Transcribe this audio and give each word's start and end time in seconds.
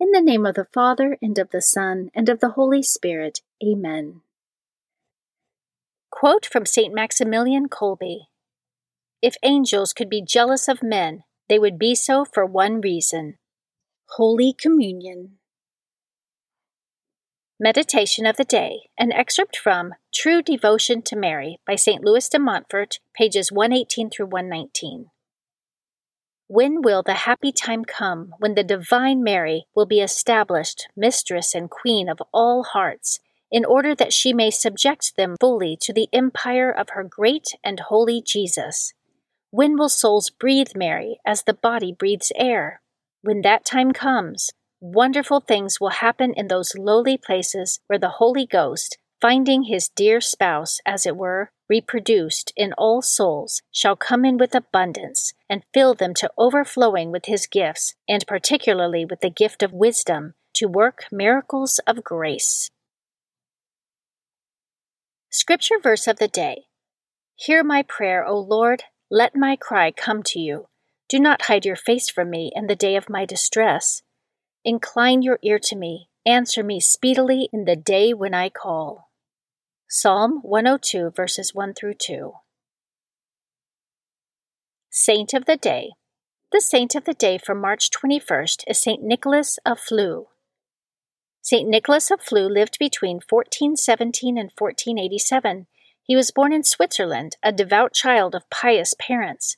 In 0.00 0.12
the 0.12 0.20
name 0.20 0.46
of 0.46 0.54
the 0.54 0.68
Father, 0.72 1.18
and 1.20 1.36
of 1.38 1.50
the 1.50 1.60
Son, 1.60 2.10
and 2.14 2.28
of 2.28 2.38
the 2.38 2.50
Holy 2.50 2.84
Spirit. 2.84 3.40
Amen. 3.64 4.20
Quote 6.10 6.46
from 6.46 6.66
St. 6.66 6.94
Maximilian 6.94 7.68
Kolbe 7.68 8.26
If 9.20 9.34
angels 9.42 9.92
could 9.92 10.08
be 10.08 10.22
jealous 10.22 10.68
of 10.68 10.84
men, 10.84 11.24
they 11.48 11.58
would 11.58 11.78
be 11.78 11.96
so 11.96 12.24
for 12.24 12.46
one 12.46 12.80
reason 12.80 13.38
Holy 14.16 14.52
Communion. 14.52 15.38
Meditation 17.58 18.24
of 18.24 18.36
the 18.36 18.44
Day, 18.44 18.90
an 18.96 19.10
excerpt 19.10 19.56
from 19.56 19.94
True 20.14 20.42
Devotion 20.42 21.02
to 21.02 21.16
Mary 21.16 21.58
by 21.66 21.74
St. 21.74 22.04
Louis 22.04 22.28
de 22.28 22.38
Montfort, 22.38 23.00
pages 23.16 23.50
118 23.50 24.10
through 24.10 24.26
119. 24.26 25.10
When 26.50 26.80
will 26.80 27.02
the 27.02 27.12
happy 27.12 27.52
time 27.52 27.84
come 27.84 28.32
when 28.38 28.54
the 28.54 28.64
Divine 28.64 29.22
Mary 29.22 29.66
will 29.74 29.84
be 29.84 30.00
established 30.00 30.88
mistress 30.96 31.54
and 31.54 31.68
queen 31.68 32.08
of 32.08 32.22
all 32.32 32.64
hearts, 32.64 33.20
in 33.52 33.66
order 33.66 33.94
that 33.94 34.14
she 34.14 34.32
may 34.32 34.50
subject 34.50 35.14
them 35.18 35.36
fully 35.38 35.76
to 35.82 35.92
the 35.92 36.08
empire 36.10 36.70
of 36.70 36.88
her 36.90 37.04
great 37.04 37.48
and 37.62 37.80
holy 37.80 38.22
Jesus? 38.22 38.94
When 39.50 39.76
will 39.76 39.90
souls 39.90 40.30
breathe 40.30 40.70
Mary 40.74 41.20
as 41.22 41.42
the 41.42 41.52
body 41.52 41.92
breathes 41.92 42.32
air? 42.34 42.80
When 43.20 43.42
that 43.42 43.66
time 43.66 43.92
comes, 43.92 44.50
wonderful 44.80 45.40
things 45.40 45.78
will 45.78 46.00
happen 46.00 46.32
in 46.32 46.48
those 46.48 46.74
lowly 46.74 47.18
places 47.18 47.80
where 47.88 47.98
the 47.98 48.16
Holy 48.16 48.46
Ghost, 48.46 48.96
finding 49.20 49.64
his 49.64 49.90
dear 49.94 50.18
spouse, 50.22 50.80
as 50.86 51.04
it 51.04 51.14
were, 51.14 51.50
reproduced 51.68 52.52
in 52.56 52.72
all 52.74 53.02
souls, 53.02 53.62
shall 53.70 53.96
come 53.96 54.24
in 54.24 54.38
with 54.38 54.54
abundance, 54.54 55.34
and 55.48 55.64
fill 55.74 55.94
them 55.94 56.14
to 56.14 56.30
overflowing 56.38 57.10
with 57.10 57.26
his 57.26 57.46
gifts, 57.46 57.94
and 58.08 58.26
particularly 58.26 59.04
with 59.04 59.20
the 59.20 59.30
gift 59.30 59.62
of 59.62 59.72
wisdom, 59.72 60.34
to 60.54 60.66
work 60.66 61.04
miracles 61.12 61.78
of 61.86 62.02
grace. 62.02 62.70
Scripture 65.30 65.78
verse 65.82 66.06
of 66.06 66.18
the 66.18 66.28
day 66.28 66.64
Hear 67.36 67.62
my 67.62 67.82
prayer, 67.82 68.26
O 68.26 68.38
Lord, 68.38 68.84
let 69.10 69.36
my 69.36 69.54
cry 69.54 69.90
come 69.90 70.22
to 70.24 70.40
you. 70.40 70.68
Do 71.08 71.20
not 71.20 71.42
hide 71.42 71.64
your 71.64 71.76
face 71.76 72.10
from 72.10 72.30
me 72.30 72.50
in 72.54 72.66
the 72.66 72.76
day 72.76 72.96
of 72.96 73.08
my 73.08 73.24
distress. 73.24 74.02
Incline 74.64 75.22
your 75.22 75.38
ear 75.42 75.58
to 75.60 75.76
me, 75.76 76.08
answer 76.26 76.62
me 76.62 76.80
speedily 76.80 77.48
in 77.52 77.64
the 77.64 77.76
day 77.76 78.12
when 78.12 78.34
I 78.34 78.48
call. 78.48 79.07
Psalm 79.90 80.40
102, 80.42 81.12
verses 81.16 81.54
1 81.54 81.72
through 81.72 81.94
2. 81.94 82.32
Saint 84.90 85.32
of 85.32 85.46
the 85.46 85.56
Day. 85.56 85.92
The 86.52 86.60
saint 86.60 86.94
of 86.94 87.06
the 87.06 87.14
day 87.14 87.38
for 87.38 87.54
March 87.54 87.90
21st 87.90 88.64
is 88.66 88.82
Saint 88.82 89.02
Nicholas 89.02 89.58
of 89.64 89.80
Flue. 89.80 90.26
Saint 91.40 91.70
Nicholas 91.70 92.10
of 92.10 92.20
Flue 92.20 92.50
lived 92.50 92.76
between 92.78 93.22
1417 93.26 94.36
and 94.36 94.50
1487. 94.54 95.66
He 96.02 96.14
was 96.14 96.32
born 96.32 96.52
in 96.52 96.64
Switzerland, 96.64 97.38
a 97.42 97.50
devout 97.50 97.94
child 97.94 98.34
of 98.34 98.50
pious 98.50 98.94
parents. 98.98 99.56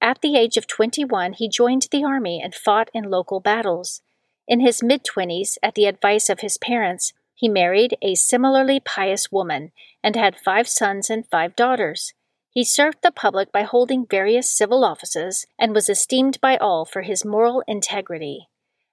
At 0.00 0.20
the 0.20 0.36
age 0.36 0.56
of 0.56 0.68
21, 0.68 1.32
he 1.32 1.48
joined 1.48 1.88
the 1.90 2.04
army 2.04 2.40
and 2.40 2.54
fought 2.54 2.88
in 2.94 3.10
local 3.10 3.40
battles. 3.40 4.00
In 4.46 4.60
his 4.60 4.80
mid 4.80 5.02
20s, 5.02 5.58
at 5.60 5.74
the 5.74 5.86
advice 5.86 6.30
of 6.30 6.38
his 6.38 6.56
parents, 6.56 7.12
he 7.42 7.48
married 7.48 7.98
a 8.00 8.14
similarly 8.14 8.78
pious 8.78 9.32
woman 9.32 9.72
and 10.00 10.14
had 10.14 10.38
five 10.38 10.68
sons 10.68 11.10
and 11.10 11.26
five 11.28 11.56
daughters. 11.56 12.14
He 12.50 12.62
served 12.62 12.98
the 13.02 13.10
public 13.10 13.50
by 13.50 13.62
holding 13.62 14.06
various 14.08 14.56
civil 14.56 14.84
offices 14.84 15.44
and 15.58 15.74
was 15.74 15.88
esteemed 15.88 16.40
by 16.40 16.56
all 16.56 16.84
for 16.84 17.02
his 17.02 17.24
moral 17.24 17.64
integrity. 17.66 18.46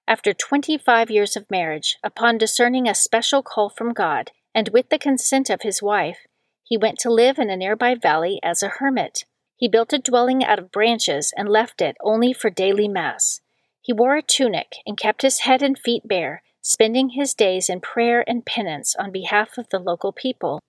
After 0.08 0.32
25 0.32 1.12
years 1.12 1.36
of 1.36 1.48
marriage, 1.48 1.96
upon 2.02 2.38
discerning 2.38 2.88
a 2.88 2.94
special 2.96 3.44
call 3.44 3.68
from 3.70 3.92
God, 3.92 4.32
and 4.52 4.68
with 4.70 4.88
the 4.88 4.98
consent 4.98 5.48
of 5.48 5.62
his 5.62 5.80
wife, 5.80 6.18
he 6.64 6.76
went 6.76 6.98
to 6.98 7.08
live 7.08 7.38
in 7.38 7.50
a 7.50 7.56
nearby 7.56 7.94
valley 7.94 8.40
as 8.42 8.64
a 8.64 8.72
hermit. 8.80 9.26
He 9.54 9.68
built 9.68 9.92
a 9.92 9.98
dwelling 10.00 10.44
out 10.44 10.58
of 10.58 10.72
branches 10.72 11.32
and 11.36 11.48
left 11.48 11.80
it 11.80 11.96
only 12.02 12.32
for 12.32 12.50
daily 12.50 12.88
Mass. 12.88 13.42
He 13.80 13.92
wore 13.92 14.16
a 14.16 14.22
tunic 14.22 14.72
and 14.84 14.98
kept 14.98 15.22
his 15.22 15.40
head 15.40 15.62
and 15.62 15.78
feet 15.78 16.08
bare 16.08 16.42
spending 16.62 17.10
his 17.10 17.34
days 17.34 17.68
in 17.68 17.80
prayer 17.80 18.24
and 18.28 18.46
penance 18.46 18.94
on 18.96 19.10
behalf 19.10 19.58
of 19.58 19.68
the 19.70 19.78
local 19.78 20.12
people. 20.12 20.60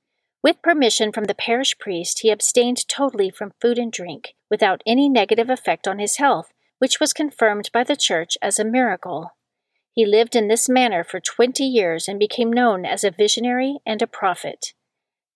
With 0.44 0.62
permission 0.62 1.12
from 1.12 1.26
the 1.26 1.36
parish 1.36 1.78
priest, 1.78 2.20
he 2.22 2.32
abstained 2.32 2.88
totally 2.88 3.30
from 3.30 3.54
food 3.62 3.78
and 3.78 3.92
drink, 3.92 4.34
without 4.50 4.82
any 4.86 5.08
negative 5.08 5.50
effect 5.50 5.88
on 5.88 6.00
his 6.00 6.18
health, 6.18 6.52
which 6.80 7.00
was 7.00 7.14
confirmed 7.14 7.70
by 7.72 7.84
the 7.84 7.96
Church 7.96 8.38
as 8.42 8.58
a 8.58 8.66
miracle. 8.66 9.36
He 9.94 10.06
lived 10.06 10.36
in 10.36 10.48
this 10.48 10.70
manner 10.70 11.04
for 11.04 11.20
twenty 11.20 11.66
years 11.66 12.08
and 12.08 12.18
became 12.18 12.52
known 12.52 12.86
as 12.86 13.04
a 13.04 13.12
visionary 13.12 13.80
and 13.86 14.02
a 14.02 14.08
prophet. 14.08 14.74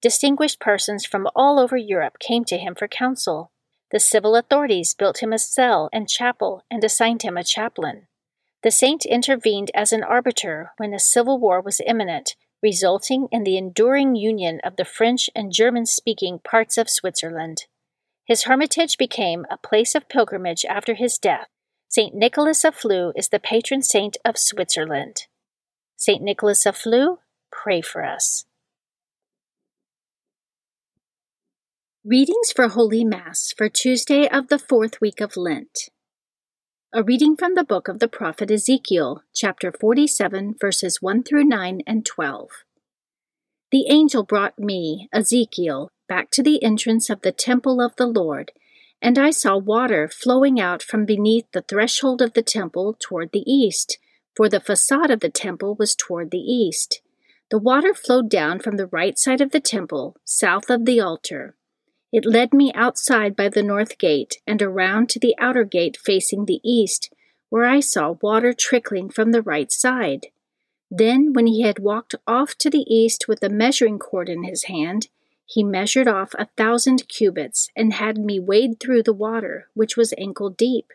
Distinguished 0.01 0.59
persons 0.59 1.05
from 1.05 1.27
all 1.35 1.59
over 1.59 1.77
Europe 1.77 2.17
came 2.19 2.45
to 2.45 2.57
him 2.57 2.73
for 2.73 2.87
counsel. 2.87 3.51
The 3.91 3.99
civil 3.99 4.35
authorities 4.35 4.93
built 4.93 5.21
him 5.21 5.33
a 5.33 5.37
cell 5.37 5.89
and 5.93 6.09
chapel 6.09 6.63
and 6.71 6.83
assigned 6.83 7.21
him 7.21 7.37
a 7.37 7.43
chaplain. 7.43 8.07
The 8.65 8.71
saint 8.71 9.05
intervened 9.05 9.69
as 9.75 9.93
an 9.93 10.01
arbiter 10.01 10.71
when 10.77 10.91
a 10.91 10.99
civil 10.99 11.37
war 11.37 11.61
was 11.61 11.79
imminent, 11.85 12.35
resulting 12.63 13.27
in 13.31 13.43
the 13.43 13.59
enduring 13.59 14.15
union 14.15 14.59
of 14.63 14.75
the 14.75 14.83
French 14.83 15.29
and 15.35 15.53
German 15.53 15.85
speaking 15.85 16.39
parts 16.39 16.75
of 16.75 16.89
Switzerland. 16.89 17.65
His 18.25 18.45
hermitage 18.45 18.97
became 18.97 19.45
a 19.51 19.59
place 19.59 19.93
of 19.93 20.09
pilgrimage 20.09 20.65
after 20.65 20.95
his 20.95 21.19
death. 21.19 21.45
St. 21.89 22.15
Nicholas 22.15 22.63
of 22.63 22.73
Flue 22.73 23.13
is 23.15 23.29
the 23.29 23.37
patron 23.37 23.83
saint 23.83 24.17
of 24.25 24.35
Switzerland. 24.35 25.27
St. 25.95 26.23
Nicholas 26.23 26.65
of 26.65 26.75
Flue, 26.75 27.19
pray 27.51 27.81
for 27.81 28.03
us. 28.03 28.45
Readings 32.03 32.51
for 32.51 32.69
Holy 32.69 33.03
Mass 33.03 33.53
for 33.55 33.69
Tuesday 33.69 34.27
of 34.27 34.47
the 34.47 34.57
fourth 34.57 34.99
week 34.99 35.21
of 35.21 35.37
Lent. 35.37 35.89
A 36.93 37.03
reading 37.03 37.35
from 37.35 37.55
the 37.55 37.63
book 37.65 37.89
of 37.89 37.99
the 37.99 38.07
prophet 38.07 38.49
Ezekiel, 38.49 39.23
chapter 39.33 39.71
47, 39.71 40.55
verses 40.61 41.01
1 41.01 41.23
through 41.23 41.43
9 41.43 41.81
and 41.85 42.05
12. 42.05 42.49
The 43.71 43.87
angel 43.89 44.23
brought 44.23 44.57
me, 44.57 45.09
Ezekiel, 45.11 45.89
back 46.07 46.31
to 46.31 46.43
the 46.43 46.63
entrance 46.63 47.09
of 47.09 47.21
the 47.21 47.33
temple 47.33 47.81
of 47.81 47.95
the 47.97 48.05
Lord, 48.05 48.53
and 49.01 49.17
I 49.17 49.31
saw 49.31 49.57
water 49.57 50.07
flowing 50.07 50.57
out 50.57 50.81
from 50.81 51.05
beneath 51.05 51.51
the 51.51 51.63
threshold 51.63 52.21
of 52.21 52.33
the 52.33 52.43
temple 52.43 52.95
toward 52.97 53.31
the 53.33 53.43
east, 53.51 53.97
for 54.33 54.47
the 54.47 54.61
facade 54.61 55.11
of 55.11 55.19
the 55.19 55.29
temple 55.29 55.75
was 55.75 55.95
toward 55.95 56.31
the 56.31 56.37
east. 56.37 57.01
The 57.51 57.59
water 57.59 57.93
flowed 57.93 58.29
down 58.29 58.59
from 58.59 58.77
the 58.77 58.87
right 58.87 59.17
side 59.17 59.41
of 59.41 59.51
the 59.51 59.59
temple, 59.59 60.15
south 60.23 60.69
of 60.69 60.85
the 60.85 61.01
altar 61.01 61.55
it 62.15 62.25
led 62.25 62.53
me 62.53 62.71
outside 62.73 63.35
by 63.35 63.49
the 63.49 63.61
north 63.61 63.97
gate 63.97 64.37
and 64.47 64.61
around 64.61 65.09
to 65.09 65.19
the 65.19 65.35
outer 65.37 65.65
gate 65.65 65.97
facing 65.97 66.45
the 66.45 66.61
east, 66.63 67.13
where 67.49 67.65
I 67.65 67.81
saw 67.81 68.15
water 68.21 68.53
trickling 68.53 69.09
from 69.09 69.33
the 69.33 69.41
right 69.41 69.69
side. 69.69 70.27
Then, 70.89 71.33
when 71.33 71.45
he 71.45 71.63
had 71.63 71.77
walked 71.79 72.15
off 72.25 72.55
to 72.59 72.69
the 72.69 72.85
east 72.87 73.27
with 73.27 73.43
a 73.43 73.49
measuring 73.49 73.99
cord 73.99 74.29
in 74.29 74.43
his 74.43 74.63
hand, 74.63 75.09
he 75.45 75.61
measured 75.61 76.07
off 76.07 76.33
a 76.39 76.47
thousand 76.55 77.05
cubits 77.09 77.69
and 77.75 77.91
had 77.91 78.17
me 78.17 78.39
wade 78.39 78.79
through 78.79 79.03
the 79.03 79.11
water, 79.11 79.67
which 79.73 79.97
was 79.97 80.13
ankle 80.17 80.49
deep. 80.49 80.93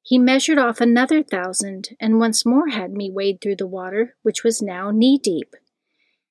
He 0.00 0.16
measured 0.16 0.58
off 0.58 0.80
another 0.80 1.24
thousand, 1.24 1.96
and 1.98 2.20
once 2.20 2.46
more 2.46 2.68
had 2.68 2.92
me 2.92 3.10
wade 3.10 3.40
through 3.40 3.56
the 3.56 3.66
water, 3.66 4.14
which 4.22 4.44
was 4.44 4.62
now 4.62 4.92
knee 4.92 5.18
deep. 5.18 5.56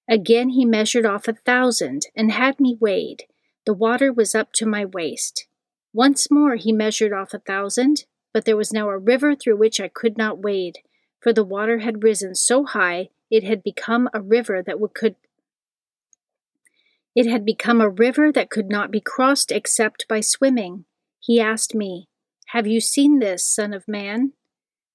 Again 0.08 0.52
he 0.52 0.64
measured 0.64 1.06
off 1.06 1.28
a 1.28 1.34
thousand, 1.34 2.06
and 2.16 2.32
had 2.32 2.62
me 2.62 2.78
wade, 2.80 3.26
the 3.66 3.74
water 3.74 4.12
was 4.12 4.36
up 4.36 4.52
to 4.54 4.66
my 4.66 4.86
waist. 4.86 5.48
Once 5.94 6.32
more 6.32 6.56
he 6.56 6.72
measured 6.72 7.14
off 7.14 7.34
a 7.34 7.40
thousand, 7.40 8.06
but 8.34 8.46
there 8.46 8.58
was 8.58 8.74
now 8.74 8.90
a 8.90 8.98
river 8.98 9.36
through 9.36 9.58
which 9.58 9.80
I 9.80 9.88
could 9.88 10.18
not 10.18 10.40
wade, 10.40 10.80
for 11.20 11.34
the 11.34 11.44
water 11.44 11.80
had 11.80 12.04
risen 12.04 12.36
so 12.36 12.66
high 12.66 13.10
it 13.30 13.44
had 13.44 13.64
become 13.64 14.10
a 14.14 14.22
river 14.22 14.62
that 14.62 14.78
could 14.94 15.16
it 17.14 17.26
had 17.26 17.44
become 17.46 17.82
a 17.82 17.90
river 17.90 18.32
that 18.32 18.50
could 18.50 18.70
not 18.70 18.90
be 18.90 19.02
crossed 19.02 19.52
except 19.52 20.08
by 20.08 20.22
swimming. 20.22 20.86
He 21.20 21.42
asked 21.42 21.76
me, 21.76 22.08
Have 22.48 22.68
you 22.68 22.80
seen 22.80 23.20
this, 23.20 23.46
son 23.46 23.74
of 23.74 23.88
man? 23.88 24.32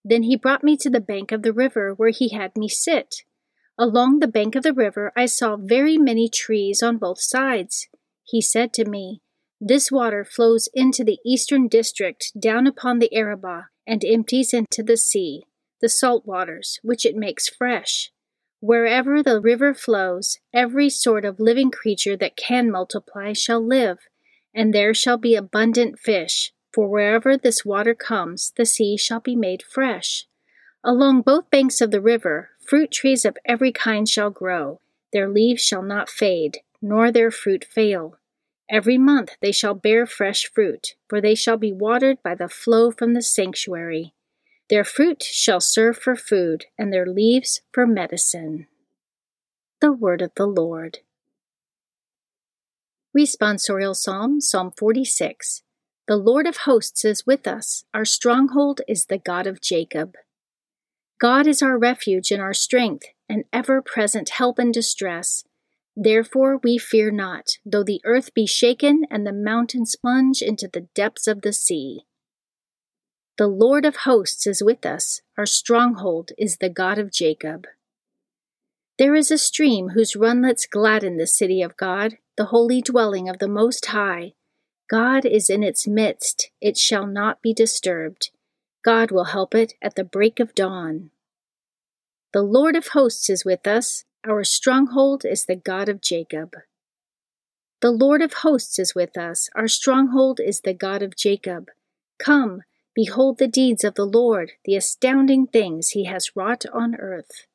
Then 0.02 0.22
he 0.22 0.34
brought 0.36 0.64
me 0.64 0.78
to 0.78 0.88
the 0.88 1.00
bank 1.00 1.30
of 1.30 1.42
the 1.42 1.52
river 1.52 1.92
where 1.92 2.10
he 2.10 2.30
had 2.30 2.56
me 2.56 2.68
sit. 2.68 3.24
Along 3.78 4.20
the 4.20 4.28
bank 4.28 4.54
of 4.54 4.62
the 4.62 4.72
river 4.72 5.12
I 5.14 5.26
saw 5.26 5.56
very 5.56 5.98
many 5.98 6.30
trees 6.30 6.82
on 6.82 6.96
both 6.96 7.20
sides. 7.20 7.88
He 8.26 8.42
said 8.42 8.72
to 8.74 8.84
me, 8.84 9.22
This 9.60 9.90
water 9.90 10.24
flows 10.24 10.68
into 10.74 11.04
the 11.04 11.18
eastern 11.24 11.68
district 11.68 12.32
down 12.38 12.66
upon 12.66 12.98
the 12.98 13.14
Arabah 13.14 13.66
and 13.86 14.04
empties 14.04 14.52
into 14.52 14.82
the 14.82 14.96
sea, 14.96 15.44
the 15.80 15.88
salt 15.88 16.26
waters, 16.26 16.80
which 16.82 17.06
it 17.06 17.14
makes 17.14 17.48
fresh. 17.48 18.10
Wherever 18.58 19.22
the 19.22 19.40
river 19.40 19.74
flows, 19.74 20.38
every 20.52 20.90
sort 20.90 21.24
of 21.24 21.38
living 21.38 21.70
creature 21.70 22.16
that 22.16 22.36
can 22.36 22.68
multiply 22.68 23.32
shall 23.32 23.64
live, 23.64 23.98
and 24.52 24.74
there 24.74 24.92
shall 24.92 25.18
be 25.18 25.36
abundant 25.36 25.98
fish, 26.00 26.52
for 26.72 26.88
wherever 26.88 27.36
this 27.36 27.64
water 27.64 27.94
comes, 27.94 28.52
the 28.56 28.66
sea 28.66 28.96
shall 28.96 29.20
be 29.20 29.36
made 29.36 29.62
fresh. 29.62 30.26
Along 30.82 31.22
both 31.22 31.50
banks 31.50 31.80
of 31.80 31.92
the 31.92 32.00
river, 32.00 32.50
fruit 32.60 32.90
trees 32.90 33.24
of 33.24 33.38
every 33.44 33.70
kind 33.70 34.08
shall 34.08 34.30
grow, 34.30 34.80
their 35.12 35.28
leaves 35.28 35.62
shall 35.62 35.82
not 35.82 36.10
fade, 36.10 36.58
nor 36.86 37.10
their 37.10 37.32
fruit 37.32 37.64
fail. 37.64 38.16
Every 38.70 38.96
month 38.96 39.30
they 39.40 39.52
shall 39.52 39.74
bear 39.74 40.06
fresh 40.06 40.50
fruit, 40.52 40.94
for 41.08 41.20
they 41.20 41.34
shall 41.34 41.56
be 41.56 41.72
watered 41.72 42.22
by 42.22 42.36
the 42.36 42.48
flow 42.48 42.90
from 42.92 43.14
the 43.14 43.22
sanctuary. 43.22 44.14
Their 44.70 44.84
fruit 44.84 45.22
shall 45.22 45.60
serve 45.60 45.98
for 45.98 46.14
food, 46.14 46.66
and 46.78 46.92
their 46.92 47.06
leaves 47.06 47.60
for 47.72 47.86
medicine. 47.86 48.66
The 49.80 49.92
Word 49.92 50.22
of 50.22 50.30
the 50.36 50.46
Lord. 50.46 50.98
Responsorial 53.16 53.96
Psalm, 53.96 54.40
Psalm 54.40 54.70
46. 54.76 55.62
The 56.06 56.16
Lord 56.16 56.46
of 56.46 56.58
hosts 56.58 57.04
is 57.04 57.26
with 57.26 57.48
us, 57.48 57.84
our 57.92 58.04
stronghold 58.04 58.80
is 58.86 59.06
the 59.06 59.18
God 59.18 59.48
of 59.48 59.60
Jacob. 59.60 60.14
God 61.20 61.48
is 61.48 61.62
our 61.62 61.78
refuge 61.78 62.30
and 62.30 62.40
our 62.40 62.54
strength, 62.54 63.06
an 63.28 63.44
ever 63.52 63.82
present 63.82 64.28
help 64.30 64.60
in 64.60 64.70
distress. 64.70 65.44
Therefore 65.96 66.60
we 66.62 66.76
fear 66.76 67.10
not, 67.10 67.52
though 67.64 67.82
the 67.82 68.02
earth 68.04 68.34
be 68.34 68.46
shaken 68.46 69.06
and 69.10 69.26
the 69.26 69.32
mountains 69.32 69.96
plunge 69.96 70.42
into 70.42 70.68
the 70.68 70.88
depths 70.94 71.26
of 71.26 71.40
the 71.40 71.54
sea. 71.54 72.02
The 73.38 73.46
Lord 73.48 73.86
of 73.86 73.96
hosts 73.96 74.46
is 74.46 74.62
with 74.62 74.84
us, 74.84 75.22
our 75.38 75.46
stronghold 75.46 76.32
is 76.36 76.58
the 76.58 76.68
God 76.68 76.98
of 76.98 77.12
Jacob. 77.12 77.66
There 78.98 79.14
is 79.14 79.30
a 79.30 79.38
stream 79.38 79.90
whose 79.90 80.16
runlets 80.16 80.66
gladden 80.66 81.16
the 81.16 81.26
city 81.26 81.62
of 81.62 81.76
God, 81.76 82.18
the 82.36 82.46
holy 82.46 82.82
dwelling 82.82 83.28
of 83.28 83.38
the 83.38 83.48
Most 83.48 83.86
High. 83.86 84.32
God 84.88 85.24
is 85.24 85.50
in 85.50 85.62
its 85.62 85.86
midst, 85.86 86.50
it 86.60 86.76
shall 86.76 87.06
not 87.06 87.42
be 87.42 87.52
disturbed. 87.52 88.30
God 88.84 89.10
will 89.10 89.24
help 89.24 89.54
it 89.54 89.74
at 89.82 89.96
the 89.96 90.04
break 90.04 90.40
of 90.40 90.54
dawn. 90.54 91.10
The 92.32 92.42
Lord 92.42 92.76
of 92.76 92.88
hosts 92.88 93.28
is 93.28 93.44
with 93.44 93.66
us, 93.66 94.04
our 94.28 94.42
stronghold 94.42 95.24
is 95.24 95.46
the 95.46 95.56
God 95.56 95.88
of 95.88 96.00
Jacob. 96.00 96.56
The 97.80 97.90
Lord 97.90 98.22
of 98.22 98.32
hosts 98.32 98.78
is 98.78 98.94
with 98.94 99.16
us. 99.16 99.48
Our 99.54 99.68
stronghold 99.68 100.40
is 100.40 100.62
the 100.62 100.74
God 100.74 101.02
of 101.02 101.16
Jacob. 101.16 101.68
Come, 102.18 102.62
behold 102.94 103.38
the 103.38 103.46
deeds 103.46 103.84
of 103.84 103.94
the 103.94 104.06
Lord, 104.06 104.52
the 104.64 104.74
astounding 104.74 105.46
things 105.46 105.90
he 105.90 106.06
has 106.06 106.34
wrought 106.34 106.64
on 106.72 106.96
earth. 106.96 107.46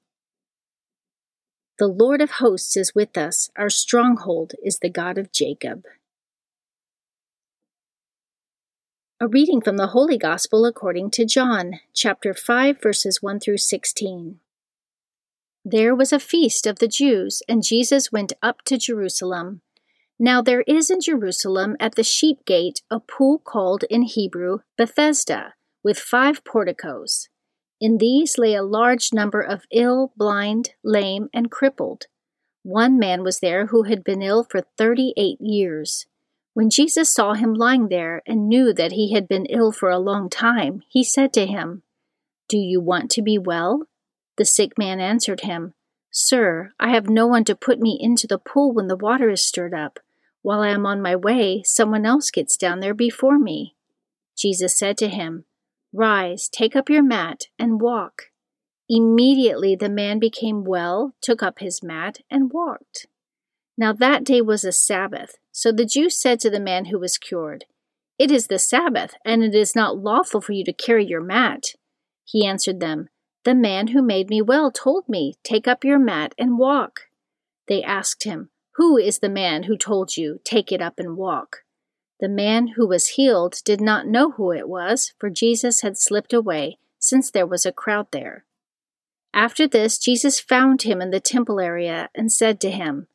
The 1.78 1.88
Lord 1.88 2.22
of 2.22 2.32
hosts 2.32 2.78
is 2.78 2.96
with 2.96 3.18
us. 3.18 3.50
Our 3.58 3.70
stronghold 3.70 4.54
is 4.64 4.80
the 4.80 4.90
God 4.90 5.18
of 5.18 5.32
Jacob. 5.32 5.84
A 9.20 9.28
reading 9.28 9.62
from 9.62 9.78
the 9.78 9.88
Holy 9.88 10.18
Gospel 10.18 10.66
according 10.66 11.12
to 11.12 11.26
John, 11.26 11.80
chapter 11.94 12.34
5, 12.34 12.82
verses 12.82 13.22
1 13.22 13.40
through 13.40 13.58
16. 13.58 14.40
There 15.64 15.94
was 15.94 16.12
a 16.12 16.20
feast 16.20 16.66
of 16.66 16.80
the 16.80 16.88
Jews, 16.88 17.44
and 17.48 17.64
Jesus 17.64 18.12
went 18.12 18.34
up 18.42 18.64
to 18.64 18.80
Jerusalem. 18.80 19.62
Now 20.20 20.42
there 20.42 20.62
is 20.62 20.90
in 20.90 21.02
Jerusalem 21.02 21.76
at 21.80 21.96
the 21.96 22.04
sheep 22.04 22.46
gate 22.46 22.82
a 22.90 23.00
pool 23.00 23.38
called 23.38 23.84
in 23.90 24.02
Hebrew 24.02 24.60
Bethesda, 24.76 25.54
with 25.84 26.00
five 26.00 26.44
porticos. 26.44 27.30
In 27.80 27.98
these 28.00 28.40
lay 28.40 28.56
a 28.56 28.64
large 28.64 29.14
number 29.14 29.42
of 29.42 29.66
ill, 29.72 30.14
blind, 30.18 30.72
lame, 30.84 31.30
and 31.32 31.52
crippled. 31.52 32.06
One 32.64 32.98
man 32.98 33.24
was 33.24 33.40
there 33.40 33.68
who 33.68 33.84
had 33.84 34.04
been 34.04 34.22
ill 34.24 34.44
for 34.44 34.62
thirty 34.78 35.14
eight 35.16 35.40
years. 35.40 36.08
When 36.54 36.72
Jesus 36.72 37.14
saw 37.14 37.34
him 37.34 37.54
lying 37.54 37.90
there 37.90 38.24
and 38.26 38.50
knew 38.50 38.74
that 38.74 38.94
he 38.94 39.14
had 39.14 39.28
been 39.28 39.46
ill 39.46 39.72
for 39.72 39.90
a 39.90 40.00
long 40.00 40.28
time, 40.28 40.82
he 40.90 41.04
said 41.04 41.34
to 41.34 41.46
him, 41.46 41.84
Do 42.50 42.58
you 42.58 42.82
want 42.82 43.12
to 43.12 43.22
be 43.22 43.38
well? 43.38 43.88
The 44.42 44.46
sick 44.46 44.76
man 44.76 45.00
answered 45.00 45.42
him, 45.42 45.76
Sir, 46.10 46.72
I 46.80 46.90
have 46.90 47.08
no 47.08 47.28
one 47.28 47.44
to 47.44 47.54
put 47.54 47.80
me 47.80 47.96
into 48.02 48.26
the 48.26 48.40
pool 48.40 48.74
when 48.74 48.88
the 48.88 48.98
water 48.98 49.30
is 49.30 49.44
stirred 49.44 49.76
up. 49.76 50.00
While 50.42 50.62
I 50.62 50.70
am 50.70 50.84
on 50.84 51.00
my 51.00 51.16
way, 51.16 51.62
someone 51.64 52.08
else 52.08 52.32
gets 52.32 52.58
down 52.58 52.80
there 52.80 52.96
before 52.96 53.38
me. 53.38 53.76
Jesus 54.36 54.76
said 54.76 54.98
to 54.98 55.10
him, 55.10 55.46
Rise, 55.94 56.50
take 56.50 56.76
up 56.76 56.90
your 56.90 57.04
mat, 57.04 57.50
and 57.60 57.80
walk. 57.80 58.32
Immediately 58.90 59.76
the 59.76 59.90
man 59.90 60.18
became 60.18 60.64
well, 60.64 61.14
took 61.22 61.44
up 61.44 61.60
his 61.60 61.84
mat, 61.84 62.22
and 62.28 62.52
walked. 62.52 63.06
Now 63.78 63.94
that 63.94 64.24
day 64.24 64.42
was 64.42 64.64
a 64.64 64.72
Sabbath, 64.72 65.38
so 65.52 65.72
the 65.72 65.86
Jews 65.86 66.20
said 66.20 66.40
to 66.40 66.50
the 66.50 66.60
man 66.60 66.86
who 66.86 66.98
was 66.98 67.20
cured, 67.20 67.66
It 68.18 68.32
is 68.32 68.48
the 68.48 68.58
Sabbath, 68.58 69.14
and 69.24 69.44
it 69.44 69.54
is 69.54 69.76
not 69.76 70.00
lawful 70.00 70.42
for 70.42 70.54
you 70.54 70.66
to 70.66 70.74
carry 70.74 71.06
your 71.06 71.22
mat. 71.22 71.76
He 72.26 72.44
answered 72.44 72.80
them, 72.80 73.10
the 73.44 73.56
man 73.56 73.88
who 73.88 74.02
made 74.02 74.30
me 74.30 74.42
well 74.42 74.72
told 74.72 75.08
me, 75.10 75.36
Take 75.44 75.68
up 75.68 75.84
your 75.84 76.00
mat 76.00 76.36
and 76.38 76.58
walk. 76.58 77.08
They 77.68 77.82
asked 77.82 78.24
him, 78.24 78.50
Who 78.76 78.98
is 78.98 79.20
the 79.20 79.30
man 79.30 79.64
who 79.64 79.78
told 79.78 80.18
you, 80.18 80.40
Take 80.44 80.72
it 80.72 80.82
up 80.82 81.00
and 81.00 81.18
walk? 81.18 81.64
The 82.20 82.30
man 82.30 82.70
who 82.76 82.88
was 82.88 83.10
healed 83.10 83.62
did 83.66 83.82
not 83.82 84.06
know 84.06 84.32
who 84.32 84.52
it 84.52 84.70
was, 84.70 85.14
for 85.20 85.30
Jesus 85.30 85.82
had 85.82 85.98
slipped 85.98 86.34
away, 86.34 86.78
since 87.00 87.32
there 87.32 87.48
was 87.48 87.66
a 87.66 87.72
crowd 87.72 88.08
there. 88.12 88.46
After 89.34 89.68
this, 89.68 89.98
Jesus 89.98 90.40
found 90.40 90.84
him 90.84 91.02
in 91.02 91.10
the 91.10 91.20
temple 91.20 91.60
area 91.60 92.10
and 92.14 92.32
said 92.32 92.60
to 92.62 92.70
him, 92.70 93.08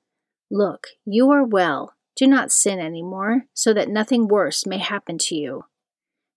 Look, 0.50 0.88
you 1.04 1.30
are 1.30 1.44
well. 1.44 1.94
Do 2.16 2.26
not 2.26 2.50
sin 2.50 2.80
any 2.80 3.02
more, 3.02 3.44
so 3.52 3.74
that 3.74 3.88
nothing 3.88 4.26
worse 4.26 4.66
may 4.66 4.78
happen 4.78 5.18
to 5.18 5.34
you. 5.34 5.66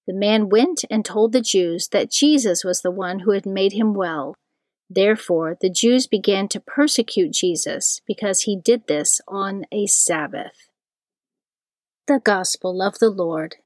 The 0.10 0.16
man 0.16 0.50
went 0.50 0.86
and 0.90 1.06
told 1.06 1.34
the 1.34 1.40
Jews 1.40 1.90
that 1.90 2.10
Jesus 2.10 2.64
was 2.64 2.82
the 2.82 2.90
one 2.90 3.20
who 3.20 3.32
had 3.32 3.46
made 3.46 3.74
him 3.74 3.94
well. 3.94 4.34
Therefore, 4.90 5.56
the 5.62 5.70
Jews 5.70 6.08
began 6.08 6.48
to 6.48 6.60
persecute 6.60 7.30
Jesus 7.32 8.02
because 8.08 8.42
he 8.42 8.56
did 8.56 8.88
this 8.88 9.22
on 9.28 9.66
a 9.72 9.86
Sabbath. 9.86 10.72
The 12.08 12.20
Gospel 12.20 12.82
of 12.82 12.98
the 12.98 13.12
Lord. 13.12 13.58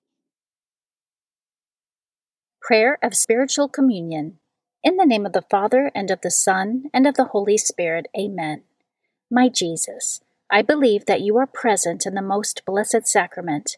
Prayer 2.62 2.98
of 3.02 3.16
Spiritual 3.16 3.70
Communion. 3.70 4.38
In 4.84 4.98
the 4.98 5.06
name 5.06 5.26
of 5.26 5.32
the 5.32 5.46
Father, 5.50 5.92
and 5.96 6.12
of 6.12 6.20
the 6.20 6.30
Son, 6.30 6.90
and 6.94 7.08
of 7.08 7.16
the 7.16 7.30
Holy 7.32 7.58
Spirit. 7.58 8.08
Amen. 8.20 8.64
My 9.32 9.48
Jesus, 9.48 10.20
I 10.50 10.62
believe 10.62 11.06
that 11.06 11.22
you 11.22 11.38
are 11.38 11.48
present 11.48 12.06
in 12.06 12.16
the 12.16 12.22
most 12.22 12.64
blessed 12.66 13.08
sacrament. 13.08 13.78